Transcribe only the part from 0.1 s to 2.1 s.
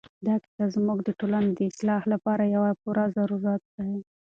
دا کیسه زموږ د ټولنې د اصلاح